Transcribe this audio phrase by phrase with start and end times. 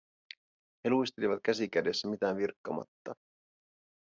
[0.85, 3.13] He luistelivat käsi kädessä mitään virkkamatta.